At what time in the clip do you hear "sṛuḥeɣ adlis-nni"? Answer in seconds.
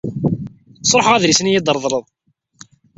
0.89-1.49